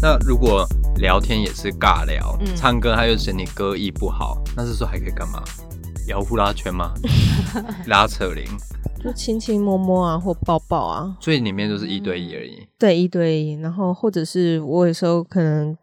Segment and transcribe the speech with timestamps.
[0.00, 0.66] 那如果
[0.96, 5.42] 聊天也是尬聊，嗯唱歌他又嫌你歌艺不好，那这时候还可以干嘛？
[6.08, 6.92] 摇呼啦圈吗？
[7.86, 8.44] 拉扯铃，
[9.00, 12.66] 就亲亲摸摸啊，或抱抱啊，所以里面就是一对一而已。
[12.76, 13.52] 对，一对一。
[13.60, 15.78] 然后或者是我有时候可能，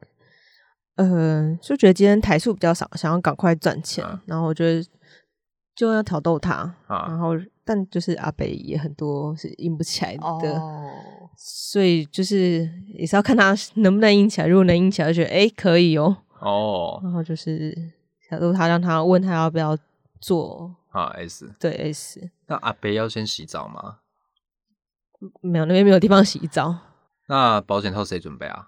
[0.96, 4.86] 呃，就觉得今天台数比较少，想要赶快赚钱，啊然后我觉得
[5.80, 6.54] 就要挑逗他，
[6.88, 7.06] 啊。
[7.08, 7.30] 然后
[7.64, 10.60] 但就是阿北也很多是硬不起来的。
[10.60, 10.92] 哦，
[11.38, 17.74] 所以就是也是要看他能不能硬起来，如果能硬起来，就觉得哎、诶可以哦，哦，然后就是
[18.28, 19.78] 挑逗他让他问他要不要
[20.20, 20.76] 做。
[20.90, 24.00] 啊 S，对 S，那阿北要先洗澡吗？
[25.40, 26.76] 没有那边没有地方洗澡，
[27.30, 28.68] 那保险套谁准备啊？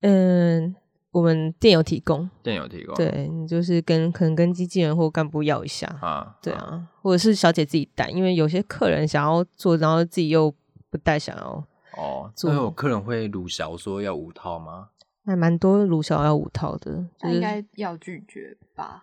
[0.00, 0.74] 嗯，
[1.12, 2.94] 我们店有提供，店有提供。
[2.96, 10.52] 对你就是跟可能跟经纪人或干部要一下，啊，对啊，或者是小姐自己带，因为有些客人想要做，然后自己又
[10.90, 11.64] 不带，想要
[11.96, 14.88] 哦，做那有客人会鲁小说要五套吗？
[15.24, 19.02] 还蛮多鲁小要五套的，就应该要拒绝吧？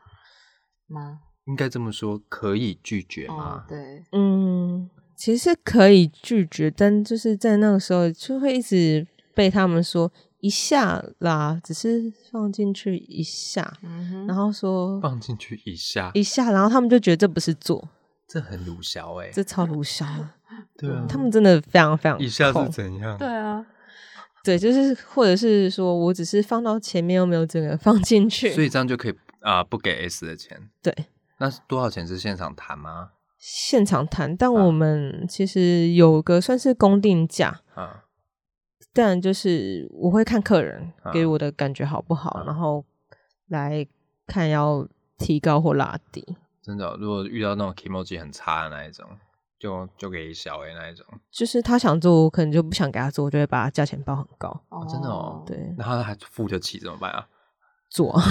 [0.87, 1.19] 吗？
[1.45, 3.65] 应该这么说，可以拒绝哦吗，？
[3.69, 17.87] 对，嗯，其实可以拒绝，但就是在那个时候就会一直被他们说一下啦，只是放进去一下，嗯，然后说放进去一下，一下，然后他们就觉得这不是做，
[18.27, 19.29] 这很鲁小哎。
[19.31, 20.05] 这超鲁小，
[20.77, 23.17] 对啊，他们真的非常非常一下是怎样？
[23.17, 23.65] 对啊，
[24.43, 30.69] 对，就是或者是说我只是放到前面，又没有整个放进去，所以这样就可以啊，不给 S 的钱。
[30.81, 30.93] 对。
[31.41, 33.11] 那多少钱是现场谈吗？
[33.37, 34.35] 现场谈。
[34.35, 34.65] 但啊。
[34.65, 38.03] 我们其实有个算是公定价，啊，
[38.93, 42.83] 但就是我会看客人啊给我的感觉好不好，啊然后
[43.47, 43.85] 来
[44.27, 44.87] 看要
[45.17, 46.25] 提高或拉低。
[46.61, 49.05] 真的哦、如果遇到那种 emoji 很差的那一种，
[49.59, 51.05] 就就给小 A 那一种。
[51.31, 57.27] 就是他想做，我可能就不想给他做，我就会把他价钱报很高，哦真的哦对，那他还付得起怎么办啊？
[57.89, 58.21] 做啊，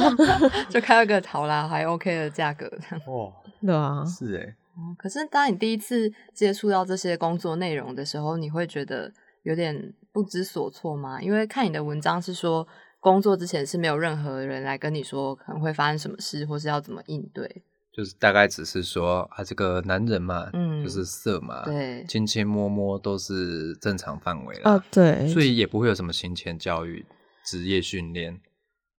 [0.70, 3.04] 就开了个好啦，还 OK 的价格这样。
[3.06, 9.12] 哦，对啊，是哎，嗯可是当你第一次接触到这些工作内容的时候，你会觉得
[9.44, 11.22] 有点不知所措吗？
[11.22, 12.66] 因为看你的文章是说，
[12.98, 17.62] 工作之前是没有任何人来跟你说可能会发生什么事，或是要怎么应对。
[17.96, 24.70] 就是大概只是说啊，这个男人嘛，嗯就是色嘛，对亲亲摸摸都是正常范围了。
[24.72, 27.06] 啊，对，所以也不会有什么行前教育、
[27.44, 28.40] 职业训练。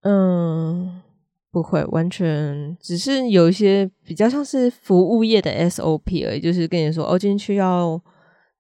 [0.04, 1.02] 嗯，
[1.52, 8.02] 不会，完全只是有一些比较像是服务业的 SOP 而已，就是跟你说哦，进去要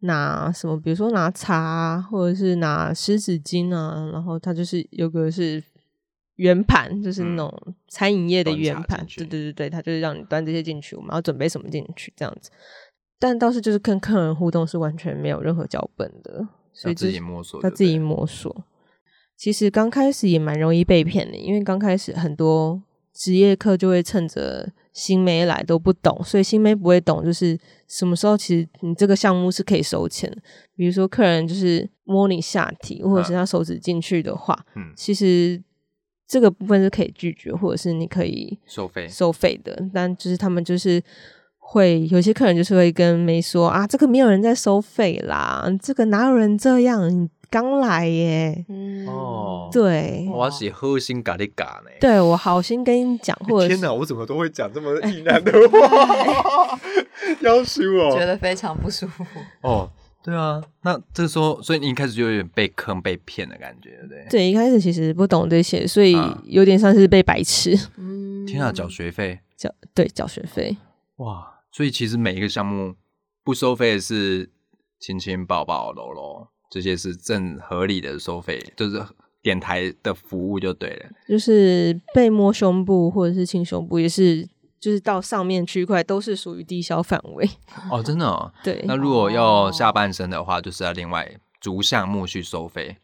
[0.05, 5.63] 拿什么，比如说拿茶啊，或者是拿湿纸巾啊，然后它就是有个是
[6.35, 12.49] 圆盘，就是那种餐饮业的圆盘对对对对，它就是让你端这些进去，我们要准备什么进去这样子。
[13.17, 18.65] 但倒是就是跟客人互动是完全没有任何脚本的，所以自己摸索，他自己摸索。
[19.37, 22.81] 其实刚开始也蛮容易被骗的，因为刚开始很多
[23.15, 30.29] 职业课就会趁着新妹来都不懂，所以新妹不会懂，就是什么时候其实你这个项目是可以收钱。
[30.75, 35.61] 比如说客人就是摸你下体，或者是他手指进去的话，嗯其实
[36.27, 39.81] 这个部分是可以拒绝，或者是你可以收费收费的。
[39.93, 41.01] 但就是他们就是
[41.57, 47.09] 会有些客人就是会跟妹说啊，这个没有人在收费啦，这个哪有人这样？
[47.09, 50.27] 你刚来耶，嗯，哦。，对。
[50.29, 51.89] 我是好心跟你讲呢。
[52.01, 56.77] 对我好心跟你讲，或者 天哪，我怎么都会讲这么意难的话？
[57.39, 58.25] 要求觉哦。
[58.25, 59.23] 得非常不舒服。
[59.61, 59.89] 哦，
[60.21, 64.25] 对啊，那这时候，所以你一开始就有点被坑、被骗的感觉，对不对？
[64.29, 70.75] 对一开始其实不懂这些，所以啊有点像是被白痴，嗯，天啊，缴学费缴对缴学费。
[71.17, 71.53] 哇！
[71.71, 72.95] 所以其实每一个项目
[73.45, 74.49] 不收费的是
[74.99, 79.01] 亲亲、抱抱、搂搂，这些是正合理的收费，就是
[79.41, 81.05] 点台的服务就对了。
[81.25, 84.45] 就是被摸胸部或者是亲胸部，也是
[84.77, 87.49] 就是到上面区块都是属于低消范围。
[87.89, 88.51] 哦，真的哦。
[88.61, 92.97] 对那如果要下半身的话，就是要另外逐项目去收费。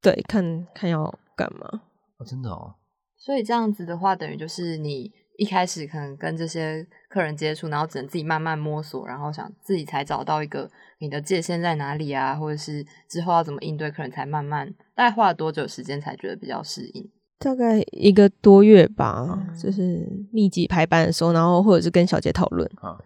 [0.00, 1.82] 对，看看要干嘛。
[2.16, 2.76] 哦，真的哦。
[3.18, 5.12] 所以这样子的话，等于就是你
[5.42, 17.10] 一开始可能跟这些客人接触，然后只能自己慢慢摸索，然后想自己才找到一个你的界限在哪里啊，或者是之后要怎么应对客人，才慢慢大概花了多久时间才觉得比较适应？
[17.40, 22.70] 大概一个多月吧，嗯就是密集排班的时候，然后或者是跟小姐讨论。
[22.76, 22.96] 啊。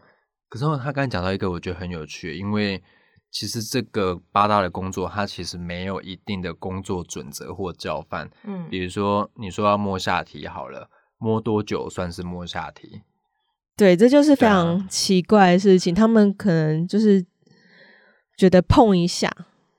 [0.51, 2.83] 可是他刚才讲到一个，我觉得很有趣，因为
[3.31, 8.31] 其实这个八大的工作，它其实没有一定的工作准则或教范。
[8.45, 13.03] 嗯比如说，你说要摸下体好了，摸多久算是摸下体？
[13.77, 15.95] 对，这就是非常奇怪的事情。
[15.95, 17.25] 他们可能就是
[18.37, 19.31] 觉得碰一下，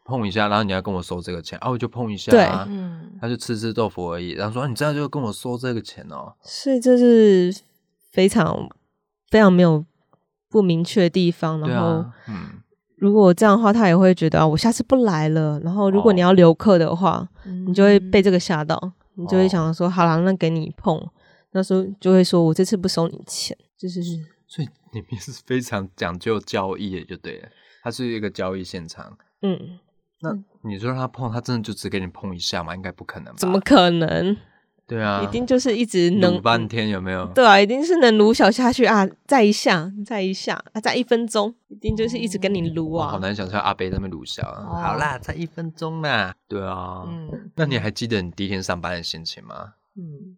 [0.06, 2.46] 碰一下，然后你要跟我收这个钱，啊，我就碰一下、对
[3.20, 7.52] 他就吃吃豆腐而已，然后说、啊你这样就跟我收这个钱哦，所以这是
[8.12, 8.70] 非常
[9.32, 9.84] 非常没有
[10.50, 11.60] 不明确的地方。
[11.62, 12.62] 然后，啊，嗯，
[12.98, 15.60] 如果这样的话，他也会觉得啊，我下次不来了。
[15.62, 17.28] 然后，如果你哦要留客的话，
[17.66, 18.80] 你就会被嗯这个吓到，
[19.16, 21.04] 你就会哦想说，好了，那给你碰。
[21.58, 24.04] 那时候就会说，我这次不收你钱，就是
[24.46, 27.50] 所以里面是非常讲究交易的，就对了，
[27.82, 29.18] 它是一个交易现场。
[29.42, 29.80] 嗯，
[30.22, 32.76] 那你说让他碰，他真的就只给你碰一下吗？
[32.76, 33.40] 应该不可能吧？
[33.40, 34.38] 怎么可能？
[34.88, 37.26] 对啊，一定就是一直能撸半天有没有？
[37.34, 43.12] 对啊，一定是能撸小下去啊，再一下，再一下啊，再一分钟，一定就是一直跟你撸哇，啊。
[43.12, 46.34] 好难想象阿贝在那边撸小、啊好啦，再一分钟啦。
[46.48, 49.74] 对啊，嗯那你还记得你第一天上班的心情吗？
[49.98, 50.38] 嗯，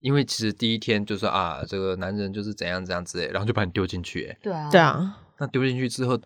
[0.00, 4.26] 因为其实第一天就说啊，这个男人就是怎样怎样之类，然后就把你丢进去。
[4.26, 6.18] 哎，对啊，对，啊，那丢进去之后，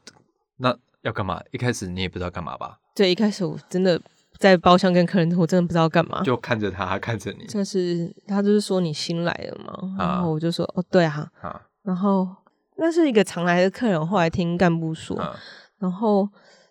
[0.57, 1.41] 那要干嘛？
[1.51, 2.79] 一开始你也不知道干嘛吧？
[2.95, 4.01] 对，一开始我真的
[4.39, 6.23] 在包厢跟客人，我真的不知道干嘛。
[6.23, 12.29] 就看着他，他看着你就是他就是说你新来的嘛，啊然后我就说哦对啊，啊然后
[12.77, 15.35] 那是一个常来的客人，我后来听干部说，啊
[15.79, 16.29] 然后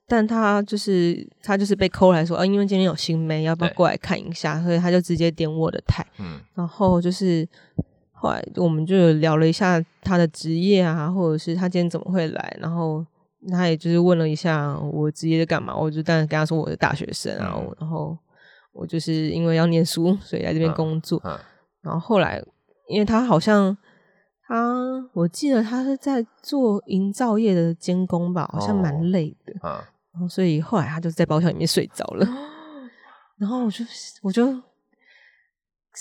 [0.09, 4.61] 但他就是他就是被扣来说，啊，因为今天有新妹，要不要过来看一下？
[4.63, 7.47] 所以他就直接点我的台，嗯然后就是
[8.11, 13.05] 后来我们就聊了一下他的职业啊，或者是他今天怎么会来，然后
[13.51, 18.17] 他也就是问了一下我职业在干嘛，我就当然跟他说我是大学生啊，嗯然后
[18.73, 21.21] 我就是因为要念书，所以来这边嗯工作。
[21.23, 21.37] 嗯
[21.81, 22.43] 然后后来，
[22.89, 23.75] 因为他好像
[24.45, 24.75] 他，
[25.13, 29.53] 我记得他是在做营造业的监工吧，好像哦蛮累的。
[29.67, 29.81] 啊
[30.19, 32.27] 然后所以后来他就在包厢里面睡着了。
[33.37, 33.85] 然后我就
[34.21, 34.61] 我就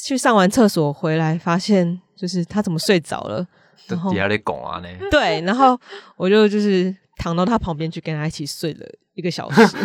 [0.05, 3.47] 去上完厕所回来，发现就是他怎么睡着了。
[3.87, 5.79] 然后底下在拱啊呢，对，然后
[6.17, 8.85] 我就就是躺到他旁边去跟他一起睡了
[9.15, 9.63] 一个小时。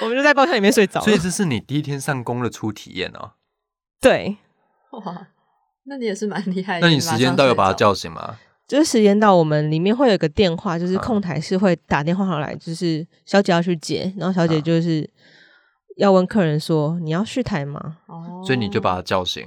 [0.00, 1.04] 我们就在包厢里面睡着了。
[1.04, 3.32] 所以这是你第一天上工的初体验哦。
[4.00, 4.38] 对，
[4.92, 5.28] 哇，
[5.84, 6.86] 那你也是蛮厉害的。
[6.86, 7.54] 那你时间到有？
[7.54, 8.38] 把他叫醒吗？
[8.66, 15.08] 就是时间到，我们里面会有一个电话，就是啊控台是会打电话上来，就是小姐要去接，然后小姐啊就是
[15.96, 17.98] 要问客人说你要续台吗？
[18.06, 19.46] 哦，所以你就把他叫醒。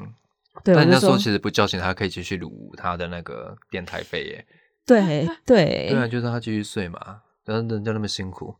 [0.63, 4.45] 对，我就说但那时候其实不叫醒他，可以继续撸他的那个电台费耶。
[4.85, 6.99] 对对 对啊，就让他继续睡嘛，
[7.45, 8.55] 然后人家那么辛苦，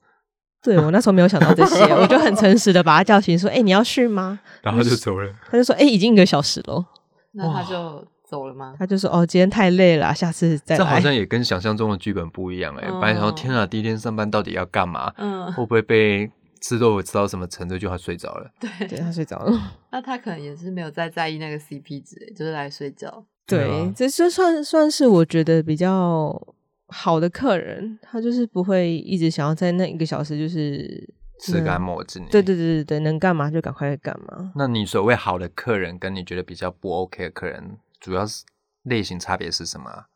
[0.62, 6.86] 对，我那时候没有想到这些，我就很诚实的把他叫醒，说：“哎、你要续吗然后就走了。？”他就说：“哎、已经一个小时了。
[7.32, 8.76] 那他就走了吗”？
[8.80, 10.78] 他就说：“哦，今天太累了啊，下次再来。
[10.78, 15.12] 这好像也跟想象中的剧本不一样哎、哦本来想说天啊，第一天上班到底要干嘛？
[15.18, 16.30] 嗯，会不会被
[16.62, 18.52] 吃豆腐吃到什么程度就他睡着了？
[18.60, 19.52] 对对，他睡着了。
[19.92, 23.26] 那他可能也是没有再在意那个 CP 值，欸就是来睡觉。
[23.48, 26.40] 对，这就算算是我觉得比较
[26.88, 31.10] 好的客人，他就是不会一直想要在那一个小时就是
[31.40, 32.24] 吃干抹净。
[32.30, 34.52] 对对对对对，能干嘛就赶快干嘛。
[34.56, 38.44] 那你所谓好的客人，跟你觉得比较不 OK 的客人，主要是
[38.84, 40.08] 类型差别是什么啊？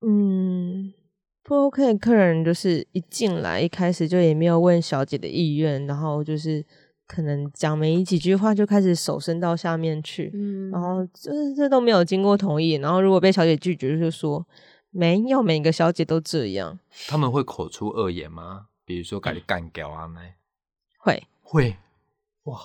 [0.00, 0.92] 嗯，
[1.42, 6.64] 不 OK 的客人就是一进来一开始就也没有问小姐的意愿，然后就是
[7.06, 14.46] 可能讲没几句话就开始手伸到下面去，嗯然后就是这都没有经过同意，然后如果被小姐拒绝，就说
[14.90, 16.78] 没有，每个小姐都这样，
[17.08, 18.66] 他们会口出恶言吗？
[18.84, 20.20] 比如说给你干掉啊那
[20.98, 21.76] 会会
[22.44, 22.58] 哇，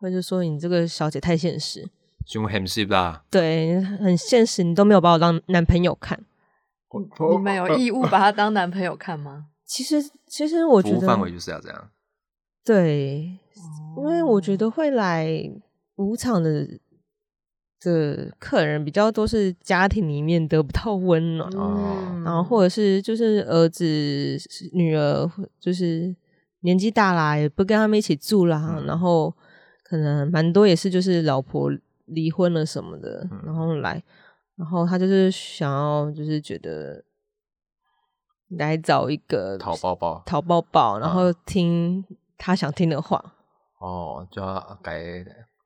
[0.00, 1.88] 或者说你这个小姐太现实，
[2.30, 3.24] 凶很是吧？
[3.28, 6.16] 对，很现实，你都没有把我当男朋友看。
[7.32, 9.46] 你们有义务把他当男朋友看吗？
[9.64, 11.90] 其实，其实我觉得范围就是要这样。
[12.64, 13.36] 对，
[13.96, 15.28] 因为我觉得得会来
[15.96, 16.68] 舞场的
[17.80, 21.50] 的客人比较多是家庭里面得不到温暖，
[22.22, 23.84] 然后或者是就是儿子、
[24.72, 26.14] 女儿，就是
[26.60, 29.34] 年纪大啦，也不跟他们一起住啦，嗯然后
[29.82, 31.70] 可能蛮多也是就是老婆
[32.10, 33.42] 离婚了什么的，嗯。
[33.46, 34.02] 然后来，
[34.56, 37.04] 然后他就是想要就是觉得
[38.50, 40.22] 来找一个讨抱抱。
[40.26, 42.04] 讨抱抱，然啊后听
[42.36, 43.34] 他想听的话，
[43.78, 45.02] 哦，就要改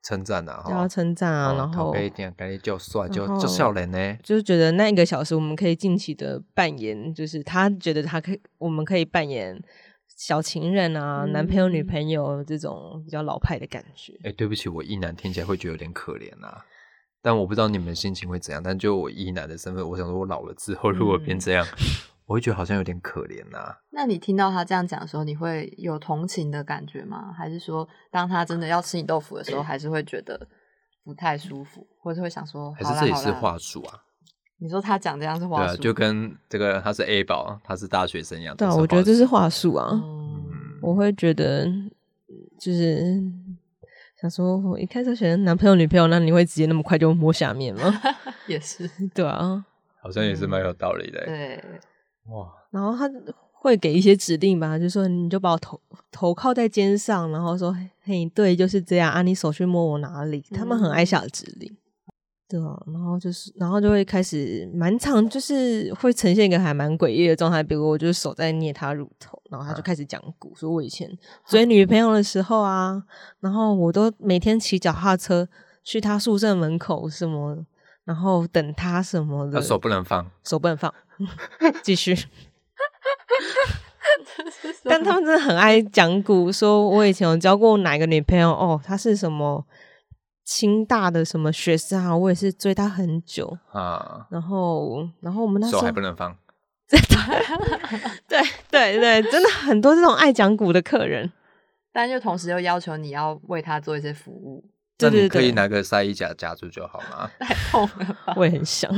[0.03, 4.17] 称赞啊，就要称赞啊，哦然后可以点，给你就帅，就然后就笑脸呢。
[4.21, 9.59] 就是觉得那一个小时我们可以尽情的扮演，就是他觉得他可以，我们可以扮演
[10.15, 14.13] 小情人啊、男朋友、女嗯朋友这种比较老派的感觉。
[14.23, 16.65] 哎、对不起，我一男听起来会觉得有点可怜啊。
[17.21, 18.63] 但我不知道你们心情会怎样。
[18.63, 21.65] 但就我一男的身份，我想说，我老了之后如果变这样，
[22.27, 27.33] 我会觉得好像有点可怜呐、 那你听到他这样讲的时候，你会有同情的感觉吗？
[27.37, 30.47] 还是说，当他真的要吃你豆腐的时候，还是会觉得
[31.03, 34.04] 不太舒服，或者会想说，还是这也是话术啊？
[34.57, 38.55] 你说他讲这样是对啊，术，就跟这个他是 A 宝，他是大学生一样。
[38.55, 39.89] 对啊，都我觉得这是话话术啊。
[39.91, 41.65] 嗯，我会觉得
[42.59, 43.21] 就是
[44.21, 47.93] 想说，我一开始选男朋友女朋友，那你会直接那么快就摸下面吗？
[48.47, 49.65] 也是 对啊，
[50.01, 51.25] 好像也是蛮有道理的欸。
[51.25, 51.63] 对，
[52.33, 53.11] 哇，然后他
[53.51, 55.79] 会给一些指令吧，就说你就把我头
[56.11, 60.41] 头靠在肩上，然后说嘿，对，就是这样啊，你手去摸我哪里？
[60.53, 61.75] 他们很爱下指令。
[62.47, 67.63] 对啊，然后就是，然后就会开始蛮长，就是会呈现一个还蛮诡异的状态。
[67.63, 71.09] 比如我就是手在捏他乳头，然后他就开始讲古，说我以前
[71.47, 73.01] 追女朋友的时候啊，
[73.39, 75.47] 然后我都每天骑脚踏车
[75.83, 77.65] 去他宿舍门口什么，
[78.03, 80.93] 然后等他什么的，手不能放，手不能放，
[81.81, 82.15] 继续。
[84.83, 89.65] 但他们真的很爱讲古，说我以前有交过哪个女朋友哦，她是什么
[90.45, 93.57] 清大的什么学生啊，我也是追他很久。
[93.73, 96.33] 啊，然后，然后我们那时手候还不能放。
[98.29, 101.31] 对对对，真的很多这种爱讲古的客人。
[101.91, 104.63] 但就同时又要求你要为他做一些服务，
[104.99, 107.31] 那你可以拿个晒衣夹夹住就好吗？
[107.39, 108.33] 太痛了吧？
[108.35, 108.91] 我也很想，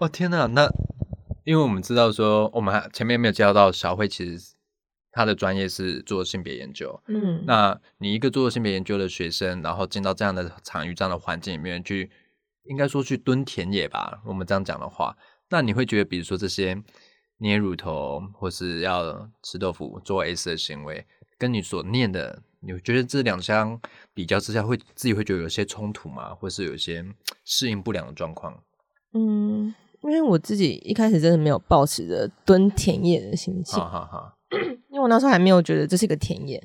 [0.00, 0.70] 哦天哪，那
[1.44, 4.54] 因为我们知道说，我们还前面没有介绍到小慧，其实
[5.16, 7.00] 她的专业是做性别研究。
[7.08, 12.10] 嗯，那你一个做性别研究的学生，然后进到这样的场域、这样的环境里面去，
[12.64, 14.20] 应该说去蹲田野吧？
[14.26, 15.16] 我们这样讲的话，
[15.48, 16.76] 那你会觉得，比如说这些
[17.38, 21.06] 捏乳头或是要吃豆腐、做 S 的行为，
[21.38, 23.80] 跟你所念的，你觉得这两相
[24.12, 26.34] 比较之下，会自己会觉得有些冲突吗？
[26.34, 27.02] 或是有些
[27.42, 28.62] 适应不良的状况？
[29.14, 36.60] 嗯，因为我自己一开始真的没有抱持着蹲田野的心情，哈哈哈，因为我那时候还没有觉得这是一个田野，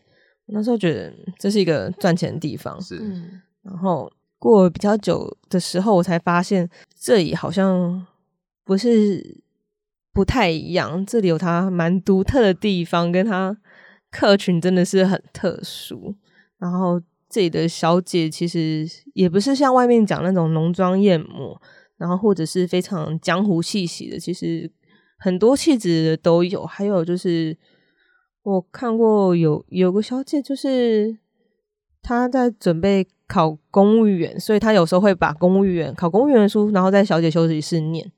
[0.48, 2.82] 我那时候觉得这是一个赚钱的地方。
[2.82, 6.68] 是，嗯，然后过了比较久的时候，我才发现
[7.00, 8.06] 这里好像
[8.66, 9.44] 不是
[10.12, 13.56] 不太一样，这里有它蛮独特的地方，跟它
[14.10, 16.16] 客群真的是很特殊。
[16.58, 21.62] 然后这里的小姐其实也不是像外面讲那种浓妆艳抹，
[21.98, 24.72] 然后或者是非常江湖气息的，其实
[25.20, 26.66] 很多气质的都有。
[26.66, 27.56] 还有就是
[28.44, 31.18] 我看过有有个小姐，就是
[32.02, 38.12] 她在准备考公务员，所以她有时候会把公务员考公务员的书，然后在小姐休息室念，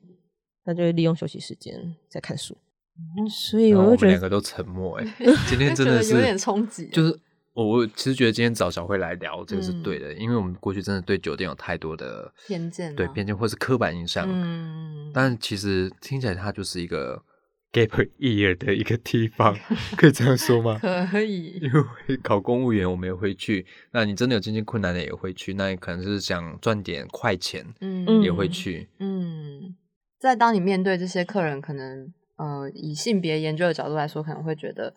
[0.64, 2.56] 她就会利用休息时间在看书。
[3.28, 5.04] 所以我就觉得我们两个都沉默、哎，
[5.50, 7.18] 今天真的是有点冲击，就是
[7.52, 17.20] 我我其实觉得今天找小慧来聊这个是嗯对的，因为我们过去真的对酒店有太多的偏见吗对偏见或是刻板印象，嗯，但其实听起来它就是一个
[17.74, 19.54] gap year 的一个地方，
[19.98, 20.78] 可以这样说吗？
[21.10, 29.74] 可以，因为考公务员我们也会去，那你真的有经济困难的也会去，那你可能是想赚点快钱嗯也会去，嗯，
[30.20, 34.94] 在当你面对这些客人，可能呃，以性别研究的角度来说，可能会觉得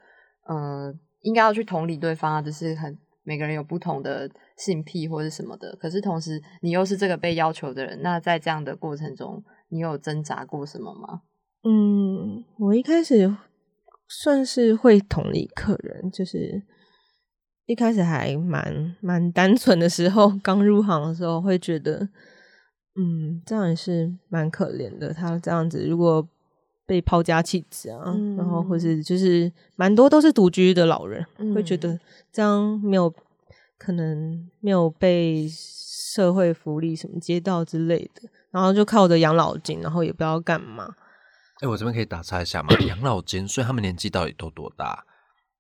[0.48, 5.76] 呃，应该要去同理对方啊，就是很每个人有不同的性癖或者什么的。
[5.80, 11.22] 可是同时，你又是这个被要求的人，那在这样的过程中，你有挣扎过什么吗？
[11.64, 13.36] 嗯，我一开始
[14.08, 16.64] 算是会同理客人，就是
[17.66, 22.08] 一开始还蛮蛮单纯的时候，刚入行的时候会觉得，
[22.96, 25.14] 嗯，这样也是蛮可怜的。
[25.14, 26.26] 他这样子如果
[26.86, 32.00] 被抛家弃子啊，然后或是就是蛮多都是独居的老人，会觉得
[32.32, 33.14] 这样没有
[33.78, 40.96] 可能没有被社会福利什么街道之类的，然后就靠着养老金，然后也不知道干嘛。
[41.62, 42.74] 哎、我这边可以打岔一下吗？
[42.88, 45.06] 养老金，所以他们年纪到底都多大？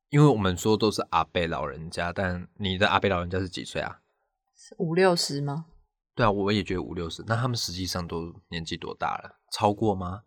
[0.09, 3.99] 因为我们说都是阿伯老人家，但你的阿伯老人家是几岁啊？
[4.55, 5.65] 是五六十吗？
[6.15, 7.23] 对啊，我也觉得五六十。
[7.27, 9.37] 那他们实际上都年纪多大了？
[9.51, 10.21] 超过吗？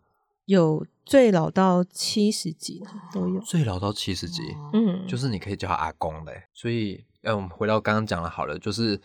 [0.45, 3.39] 有最老到七十几的都有。
[3.41, 4.41] 最老到七十几，
[4.73, 6.47] 嗯，就是你可以叫他阿公的欸。
[6.53, 8.99] 所以，嗯，我们回到刚刚讲的好了，就是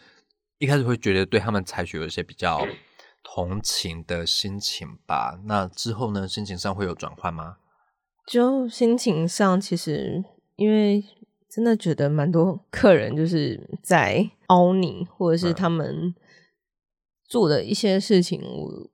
[0.58, 2.66] 一开始会觉得对他们采取有一些比较
[3.34, 5.40] 同情的心情吧。
[5.46, 7.56] 那之后呢，心情上会有转换吗？
[8.24, 11.04] 就心情上，其实因为
[11.50, 16.14] 真的觉得蛮多客人就是在凹你，或者是嗯他们
[17.28, 18.90] 做的一些事情，我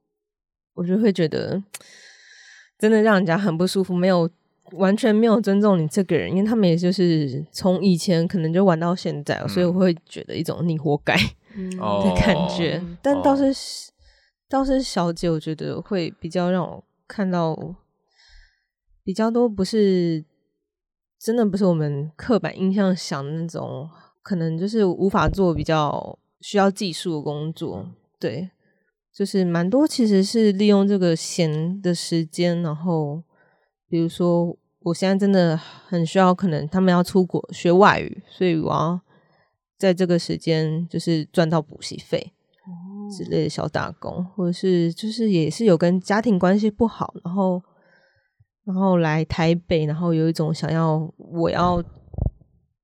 [0.75, 1.62] 我就会觉得
[2.79, 4.29] 真的让人家很不舒服，没有
[4.73, 12.79] 完全没有尊重你这个人，因为他们也就是从以前可能就玩到现在，所以我会觉得一种你活该的感觉。
[12.83, 13.92] 嗯但倒是、
[14.52, 17.56] 倒是小姐，我觉得会比较让我看到
[19.02, 20.23] 比较多不是
[21.18, 23.88] 真的不是我们刻板印象想的那种，
[24.21, 27.88] 可能就是无法做比较需要技术的工作，
[28.21, 28.50] 对，
[29.11, 33.23] 就是蛮多其实是利用这个闲的时间，然后
[33.88, 39.00] 比如说我现在真的很需要，可能他们要出国学外语，所以我要
[39.78, 42.35] 在这个时间就是赚到补习费
[43.11, 47.62] 之类的小打工，或者是就是也是有跟家庭关系不好，然后
[48.64, 51.82] 然后来台北，然后有一种想要我要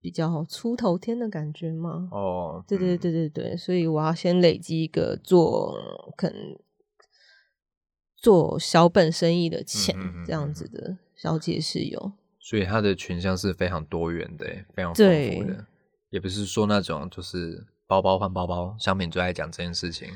[0.01, 2.09] 比较出头天的感觉吗？
[2.13, 5.75] 哦，对对对对对，所以我要先累积一个做
[6.17, 6.37] 可能
[8.17, 12.13] 做小本生意的钱，嗯嗯嗯这样子的小姐是有。
[12.41, 15.67] 所以他的群像是非常多元的，非常丰对富的，
[16.11, 18.77] 也不是说那种就是包包换包包。
[18.79, 20.09] 香敏最爱讲这件事情，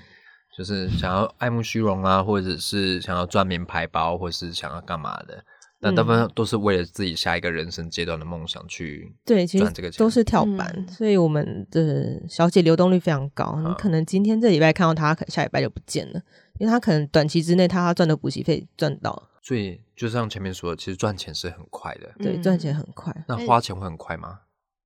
[0.56, 5.42] 就是想要爱慕虚荣啊，或者是想要赚名牌包，或者是想要干嘛的。
[5.84, 13.58] 但大部分都是为了自己下一个人生阶段的梦想去对，其实赚这个钱，都是跳板，嗯所以我们的小姐流动率非常高。
[13.58, 16.22] 你啊可能今天这礼拜看到她，可能下礼拜就不见了，
[16.60, 22.12] 因为她可能短期之内她赚的补习费赚到，所以就像前面说的，其实赚钱是很快的。
[22.18, 24.38] 对，嗯赚钱很快，那花钱会很快吗？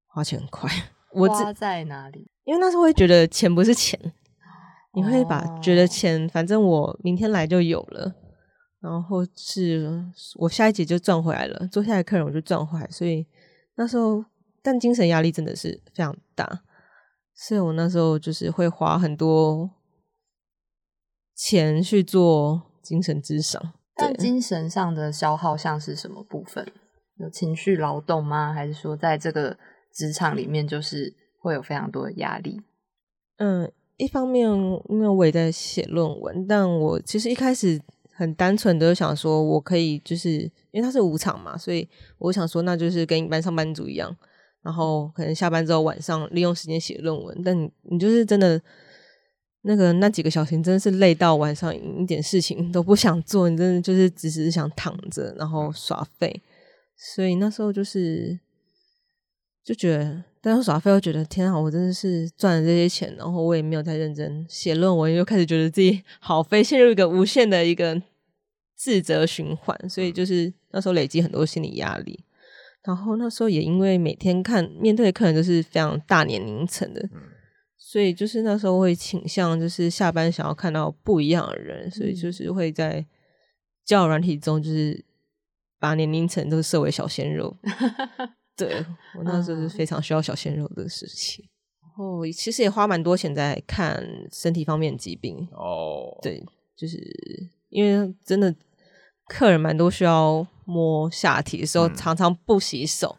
[0.07, 0.71] 花钱很快。
[1.13, 2.31] 我花只在哪里？
[2.47, 3.99] 因为那时候会觉得钱不是钱，
[4.95, 8.15] 你会把哦觉得钱，反正我明天来就有了，
[8.81, 10.05] 然后是
[10.37, 13.27] 我下一节就赚回来了，做下来客人我就赚回来，所以
[13.75, 14.25] 那时候，
[14.63, 16.63] 但精神压力真的是非常大，
[17.35, 19.69] 所以我那时候就是会花很多
[21.35, 23.75] 钱去做精神智商。
[23.97, 26.65] 但对精神上的消耗像是什么部分？
[27.19, 28.53] 有情绪劳动吗？
[28.53, 29.59] 还是说在这个
[29.93, 31.13] 职场里面就是
[31.47, 32.61] 会有非常多的压力？
[33.39, 34.51] 嗯，一方面
[34.89, 37.81] 因为我也在写论文，但我其实一开始
[38.13, 41.89] 很单纯的想说，我可以就是因为它是无偿嘛，所以
[42.19, 44.15] 我想说，那就是跟一般上班族一样，
[44.63, 47.43] 然后可能下班之后晚上利用时间写论文。
[47.45, 48.61] 但你你就是真的
[49.63, 56.43] 那个那几个小时，真的是累到晚上一点事情都不想做，你真的就是只是想躺着然后耍废。
[56.97, 58.41] 所以那时候就是
[59.67, 68.01] 就觉得，但是耍废又觉得天啊，我真的是赚了这些钱，然后我也没有太认真写论文，又开始觉得自己 好废，陷入一个无限的一个
[68.77, 72.23] 自责循环，所以就是那时候累积很多心理压力。
[72.85, 77.11] 然后那时候也因为每天看面对的客人都是非常大年龄层的，
[77.77, 83.05] 所以就是那时候会倾向就是下班想要看到不一样的人，所以就是会在
[83.85, 85.05] 交友软体中就是
[85.81, 87.57] 把年龄层都设为小鲜肉。
[88.57, 88.85] 对
[89.17, 91.45] 我那时候是非常需要小鲜肉的事情，
[91.83, 95.37] 然后其实也花蛮多钱在看身体方面的疾病。
[95.53, 96.43] 哦，对，
[96.77, 96.99] 就是
[97.69, 98.55] 因为真的
[99.29, 103.17] 客人蛮多需要摸下体的时候，嗯常常不洗手，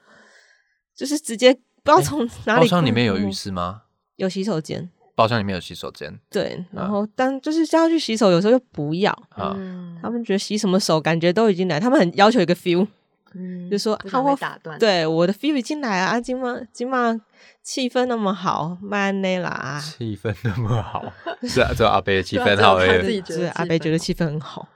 [0.96, 2.68] 就是直接不知道从哪里包里。
[2.68, 3.84] 厢里面有浴，室吗？
[4.16, 4.90] 有洗手间。
[5.16, 12.88] 包厢里面有洗手间，对，然啊后但就是叫他去洗手，有时候又不要，啊嗯他们觉得洗什么手，感觉都已经来，他们很要求一个 feel，
[13.34, 17.20] 嗯就说不想啊我打断。，对我的 feel 已经来啊，今晚今晚
[17.64, 21.04] 气氛那么好，慢内啦，气氛那么好，
[21.48, 22.90] 是啊，只有阿贝的气氛好而已。
[22.90, 24.68] 只有他自己觉得就是阿贝觉得气氛很好。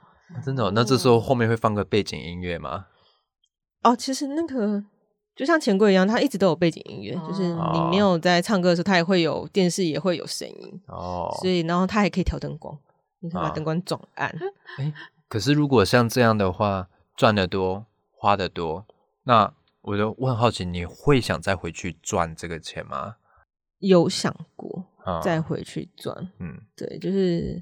[0.44, 2.86] 真的哦、那这时候后面会放个背景音乐吗？
[3.82, 4.82] 哦，其实那个
[5.36, 12.74] 就像钱柜一样，它一直都有背景音乐，就是你没有在唱歌的时候，它也会有电视也会有声音，哦，所以然后它还可以调灯光，
[13.20, 14.34] 你可以把啊灯光转暗。
[14.78, 14.92] 哎
[15.28, 17.86] 可是如果像这样的话，赚得多，
[18.22, 18.86] 花的多，
[19.24, 23.16] 那我就我很好奇，你会想再回去赚这个钱吗？
[23.80, 27.60] 有想过啊，再回去赚，嗯对，就是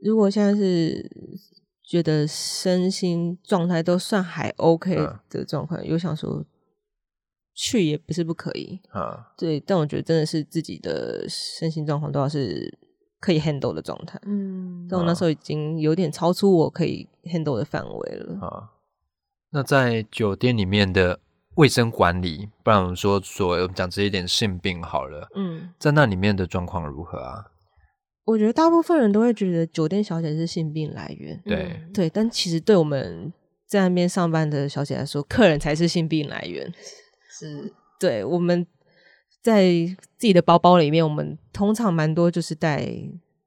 [0.00, 1.10] 如果现在是
[1.82, 6.44] 觉得身心状态都算还 OK 嗯的状况，有想说
[7.52, 12.78] 去也不是不可以，啊，对，但我觉得真的是自己的身心状况都要是
[13.18, 14.20] 可以 handle 的状态。
[14.24, 18.38] 嗯，但我那时候已经有点超出我可以 handle 的范围了。
[18.46, 18.70] 啊，
[19.54, 21.20] 那在酒店里面的
[21.54, 27.44] 卫生管理，不然我们说所谓我们讲这一点性病好了，嗯，在那里面的状况如何啊？
[28.24, 33.32] 我觉得大部分人都会觉得酒店小姐是性病来源，对嗯对，但其实对我们
[33.68, 36.72] 在那边上班的小姐来说，客人才是性病来源。
[37.38, 38.66] 是对，我们
[39.40, 39.62] 在
[40.16, 42.88] 自己的包包里面，我们通常蛮多就是带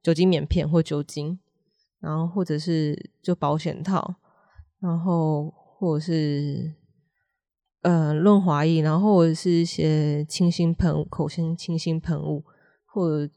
[0.02, 1.38] 酒精棉片或酒精，
[2.00, 4.14] 然后或者是就保险套，
[4.80, 6.74] 然后或者是
[7.82, 12.44] 呃润滑液，然后或者是一些清新喷雾、口腔清新喷雾，
[12.84, 13.32] 或者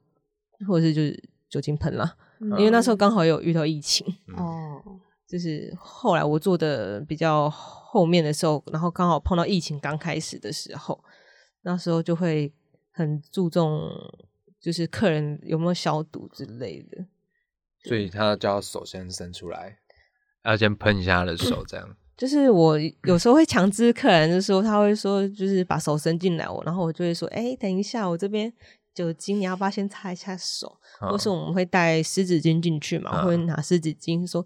[0.68, 2.18] 或者是就是酒精喷啦。
[2.58, 4.04] 因为那时候刚好有遇到疫情，
[4.36, 4.82] 哦，
[5.30, 11.04] 就是后来我做的比较后面的时候，然后刚好碰到疫情刚开始的时候，
[11.62, 12.52] 那时候就会
[12.90, 13.92] 很注重
[14.60, 17.06] 就是客人有没有消毒之类的。
[17.84, 19.78] 所以他就要手先伸出来，
[20.44, 21.96] 要先喷一下他的手，这样。
[22.22, 28.54] 就是我有时候会强制客人，就是说他会说，就是把手伸进来，我然后我就会说，哎，等一下，我这边
[28.94, 30.78] 酒精，你要不要先擦一下手？
[31.00, 34.46] 或是我们会带湿纸巾进去嘛，会拿湿纸巾，说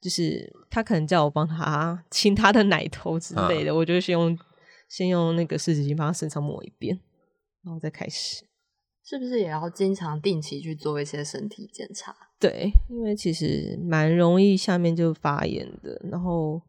[0.00, 4.36] 就是他可能叫我帮他亲他的奶头之类的，我就先用
[4.88, 6.98] 先用那个湿纸巾帮他身上抹一遍，
[7.64, 8.44] 然后再开始。
[9.04, 12.12] 是不是也要经常定期去做一些身体检查？
[12.40, 16.00] 对，因为其实蛮容易下面就发炎的。
[16.10, 16.60] 然后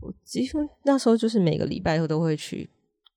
[0.00, 2.68] 我几乎那时候就是每个礼拜都会去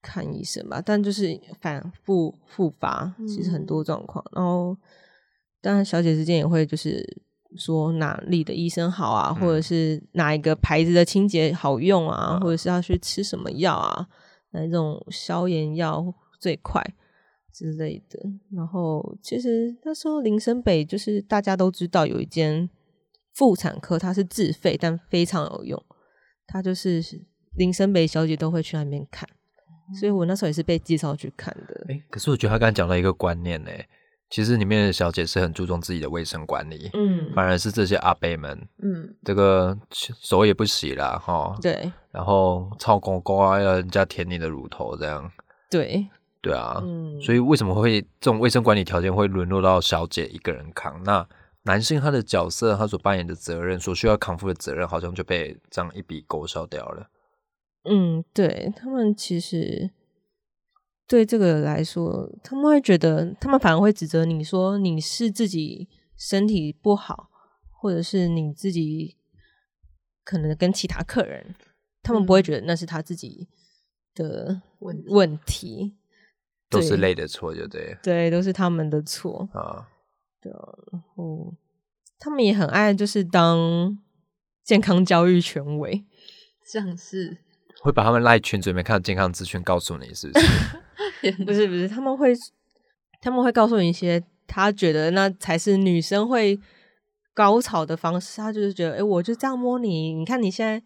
[0.02, 4.24] 看医生吧，但就是反复复发，其实很多状况。
[4.34, 4.76] 然后
[5.62, 7.06] 当然小姐之间也会就是
[7.58, 14.08] 说哪里的医生好啊，或者是哪一个牌子的清洁好用啊，或者是要去吃什么药啊，
[14.52, 16.84] 那种消炎药最快。
[17.52, 18.18] 之类的，
[18.56, 22.70] 然后其实那时候林森北就是大家都知道有一间
[23.34, 25.86] 妇产科，它是自费但非常有用，
[26.52, 27.02] 它就是
[27.56, 29.30] 林森北小姐都会去那边看，
[30.00, 31.86] 所以我那时候也是被介绍去看的。
[31.88, 33.70] 哎，可是我觉得他刚才讲到一个观念呢，
[34.30, 45.32] 其实里面的小姐是很注重自己的卫生管理，嗯，反而是这些阿伯们，嗯，这个手也不洗啦，哈，对，然后操公公啊，要人家舔你的乳头这样，
[45.70, 46.08] 对。
[46.42, 51.04] 对啊，嗯所以为什么会这种卫生管理条件会沦落到小姐一个人扛？
[51.04, 51.28] 那
[51.64, 57.10] 男性他的角色，他所扮演的责任，所需要扛负的责任，好像就被这样一笔勾销掉了。
[57.84, 59.92] 嗯，对他们其实
[61.08, 67.30] 对这个来说，他们会觉得，他们反而会指责你说你是自己身体不好，
[67.72, 69.18] 或者是你自己
[70.24, 71.56] 可能跟其他客人，
[72.02, 73.48] 他们不会觉得那是他自己
[74.14, 75.98] 的问问题。
[76.70, 77.98] 都是累的错，就对。
[78.04, 79.88] 对，都是他们的错啊。
[80.42, 80.52] 对，
[80.92, 81.54] 然后
[82.18, 83.98] 他们也很爱，就是当
[84.64, 86.06] 健康教育权威，
[86.66, 87.38] 像是
[87.82, 91.32] 会把他们赖群里面看到健康资讯告诉你，是不是？
[91.44, 92.34] 不是不是，他们会
[93.22, 96.60] 他们会告诉你一些他觉得那才是女生会
[97.34, 98.38] 高潮的方式。
[98.42, 100.84] 他就是觉得，哎，我就这样摸你，你看你现在，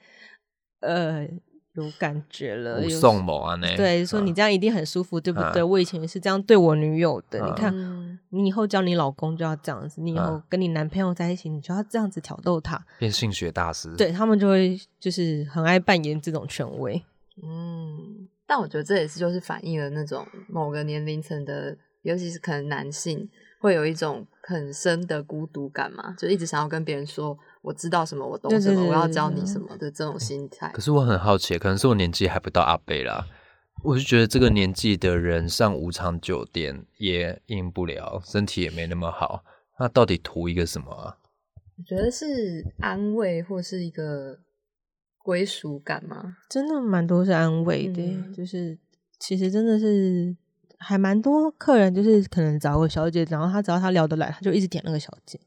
[0.88, 1.28] 呃。
[1.74, 3.56] 有感觉了，送某啊？
[3.56, 5.64] 那对，说你这样一定很舒服，对不对？
[5.64, 7.44] 我以前也是这样对我女友的。
[7.44, 13.92] 你看，你以后叫你老公就要这样子，你以后跟你男朋友在一起，你就要这样子挑逗他，变性学大师。
[13.96, 17.04] 对他们就会就是很爱扮演这种权威。
[17.42, 23.28] 嗯，但我觉得这也是就是反映了那种某个年龄层的，尤其是可能男性
[23.60, 27.36] 会有一种很深的孤独感嘛，就一直想要跟别人说。
[27.64, 30.70] 我知道什么，我懂什么，我要教你什么的这种心态。
[30.74, 33.26] 可是我很好奇，可能是我年纪还不到阿贝啦，
[33.84, 39.46] 我就觉得这个年纪的人上五场酒店也应不了，身体也没那么好，
[39.80, 41.18] 那到底图一个什么啊？
[41.78, 44.38] 我觉得是安慰或是一个
[45.18, 46.36] 归属感吗？
[46.50, 48.04] 真的蛮多是安慰的，
[48.36, 48.78] 就是
[49.20, 50.36] 其实真的是
[50.80, 55.40] 还蛮多客人，就是可能找个小姐，然后他只要他聊得来，他就一直点那个小姐。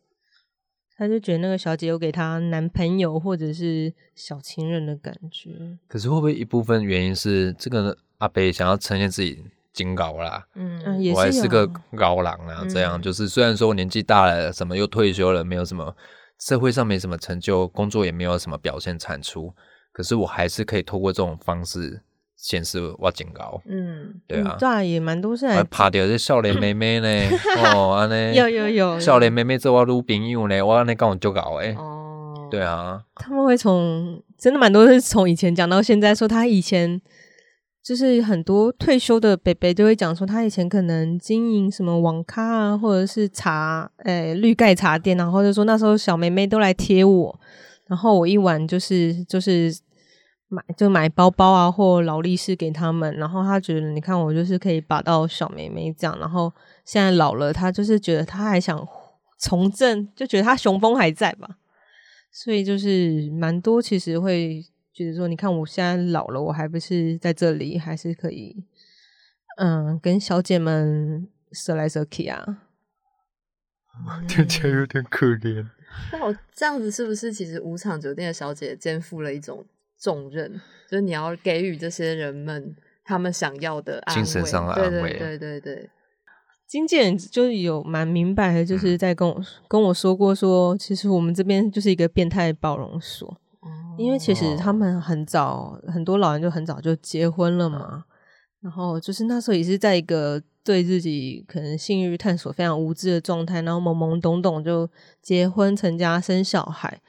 [0.97, 5.51] 他就觉得那个小姐有给他男朋友或者是小情人的感觉。
[5.87, 10.47] 可是会不会一部分原因是这个阿贝想要呈现自己金高啦？
[10.55, 10.81] 嗯，
[11.13, 15.95] 我还是个高郎啊，这样就是虽然说年纪大了，什么又退休了，没有什么
[16.39, 19.53] 社会上没什么成就，工作也没有什么表现产出，
[19.93, 22.03] 可是我还是可以透过这种方式。
[22.37, 27.09] 显示我警高，嗯，对啊，对啊，也蛮多是来拍掉这少年妹妹呢，
[27.75, 28.37] 哦，安尼。
[28.37, 37.01] 有有有少年妹妹做我女朋友呢，我安尼跟我就搞诶，哦，对啊，他们会从真的蛮多是从以前讲到现在，说他以前
[37.83, 47.41] 就是很多退休的北北都会讲说，他以前可能经营什么网咖啊，或者是茶诶绿盖茶店，然后就说那时候小妹妹都来贴我，
[47.87, 49.75] 然后我一晚就是就是。
[50.49, 56.53] 买就买包包啊，或劳力士给他们，然后他觉得你看我就是可以把到小妹妹这样，然后
[56.85, 58.87] 现在老了，他就是觉得他还想
[59.39, 61.59] 从政，就觉得他雄风还在吧，
[62.31, 68.65] 所以就是蛮多其实会觉得说，你看我现在老了，我还不是在这里，还是可以，
[69.59, 72.63] 嗯，跟小姐们舍来舍去啊，
[74.29, 75.67] 听起来有点可怜。
[76.13, 79.65] 那我这样子是不是其实五场酒店的小姐肩负了一种？
[79.99, 84.73] 重任就是你要给予这些人们他们想要的精神上的。
[84.75, 85.75] 安慰，对对对。
[85.75, 85.91] 对。
[86.67, 93.41] 经纪人就是有蛮明白的，就是在跟我跟我说过，说其实我们这边就是一个变态包容所，
[93.97, 98.05] 因为其实他们很早很多老人就很早就结婚了嘛，
[98.61, 104.91] 然后就是那时候也是在一个对自己可能性欲探索非常无知的状态，然后懵懵懂懂就
[105.23, 107.01] 结婚成家生小孩，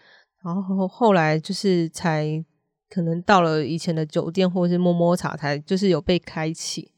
[0.43, 2.45] 然后后来就是才
[2.89, 6.91] 可能到了以前的酒店或者是摸摸茶，台就是有被开启，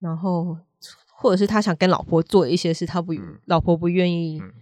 [0.00, 0.56] 然后
[1.18, 4.52] 或者是他想跟老婆做一些事，他不、嗯老婆不愿意，嗯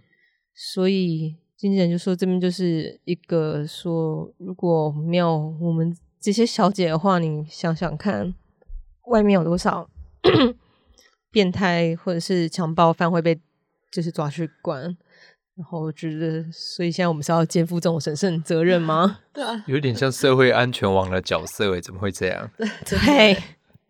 [0.53, 8.33] 所以经纪人就说这边就是一个说，如果没有我们这些小姐的话，你想想看，
[9.07, 9.89] 外面有多少
[11.31, 13.39] 变态或者是强暴犯会被
[13.91, 14.97] 就是抓去关。
[15.55, 19.19] 然后我觉得，所以现在我们是要肩负这种神圣责任吗？
[19.31, 22.51] 对啊，有点像社会安全网的角色诶，怎么会这样？
[22.85, 23.37] 对，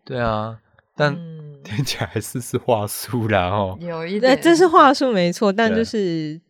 [0.04, 0.60] 对啊，
[0.94, 3.76] 但嗯，听起来是是话术啦哦。
[3.80, 6.40] 有一点，这是话术没错，但就是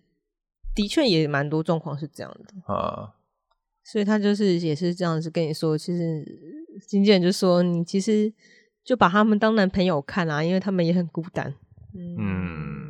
[0.75, 2.75] 的确也蛮多状况是这样的。
[2.75, 3.15] 啊，
[3.83, 6.23] 所以他就是也是这样子跟你说，其实
[6.87, 8.31] 经纪人就说你其实
[8.85, 11.55] 就把他们当男朋友看啊，因为他们也很孤单。
[11.95, 12.86] 嗯，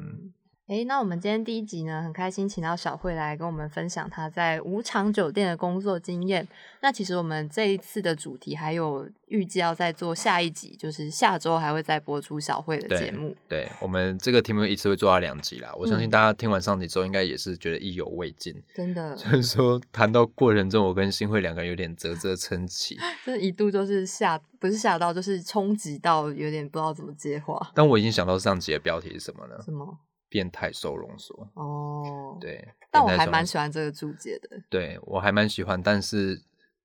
[0.69, 6.47] 诶，那我们今天第一集呢，很开心请到小慧来跟我们分享她在五场酒店的工作经验。
[6.83, 13.33] 那其实我们这一次的主题还有预计要再做下一集，就是下周还会再播出小慧的节目。
[13.49, 15.73] 对我们这个题目一次会做到两集啦。
[15.77, 18.53] 我相信嗯大家听完上集之后，应该也是觉得意犹未尽。
[18.75, 27.71] 真的，所以说谈到过程中，我跟新慧两个人有点啧啧称奇，这 一度就是吓，不是吓到，就是冲击到，有点不知道怎么接话。
[27.73, 29.97] 但我已经想到上集的标题是什么了什么？——
[30.37, 31.51] 变态收容所。
[31.55, 34.61] 哦，，对，但我还蛮喜欢这个注解的。
[34.69, 36.43] 对我还蛮喜欢，但是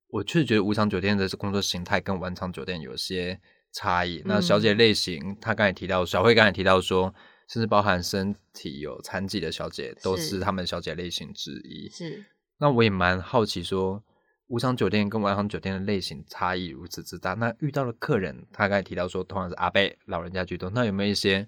[0.07, 3.37] 我确实觉得无偿酒店的工作形态跟晚场酒店有些
[3.73, 4.21] 差异。
[4.23, 7.13] 那小姐嗯类型，她刚才提到，小慧刚才提到说，
[7.49, 11.89] 甚至包含身体有残疾的小姐，都是是他们小姐类型之一。
[11.89, 12.23] 是，
[12.57, 14.01] 那我也蛮好奇说，
[14.47, 21.47] 无偿酒店跟晚场酒店的类型差异如此之大，那遇到的客人，他刚才提到说，通常是阿伯老人家居多，那有没有一些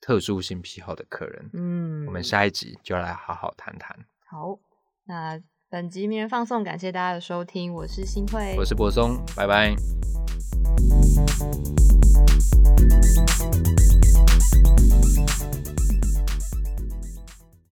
[0.00, 1.50] 特殊性癖好的客人。
[1.52, 2.06] 嗯。
[2.06, 3.96] 我们下一集就来好好谈谈。
[4.26, 4.58] 好
[5.04, 9.74] 那本集名人放送感谢大家的收听我是新会我是柏松拜拜。